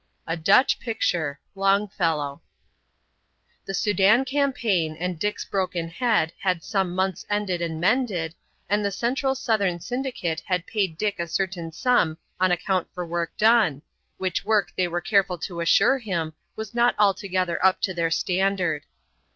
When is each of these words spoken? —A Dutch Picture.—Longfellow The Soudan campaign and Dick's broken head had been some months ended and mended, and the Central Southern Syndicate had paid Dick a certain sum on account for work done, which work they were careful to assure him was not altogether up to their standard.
—A 0.25 0.35
Dutch 0.35 0.79
Picture.—Longfellow 0.79 2.41
The 3.65 3.73
Soudan 3.75 4.25
campaign 4.25 4.97
and 4.99 5.19
Dick's 5.19 5.45
broken 5.45 5.89
head 5.89 6.33
had 6.39 6.57
been 6.57 6.61
some 6.63 6.95
months 6.95 7.23
ended 7.29 7.61
and 7.61 7.79
mended, 7.79 8.33
and 8.67 8.83
the 8.83 8.89
Central 8.91 9.35
Southern 9.35 9.79
Syndicate 9.79 10.39
had 10.47 10.65
paid 10.65 10.97
Dick 10.97 11.19
a 11.19 11.27
certain 11.27 11.71
sum 11.71 12.17
on 12.39 12.51
account 12.51 12.87
for 12.95 13.05
work 13.05 13.37
done, 13.37 13.83
which 14.17 14.43
work 14.43 14.71
they 14.75 14.87
were 14.87 15.01
careful 15.01 15.37
to 15.37 15.61
assure 15.61 15.99
him 15.99 16.33
was 16.55 16.73
not 16.73 16.95
altogether 16.97 17.63
up 17.63 17.79
to 17.81 17.93
their 17.93 18.09
standard. 18.09 18.85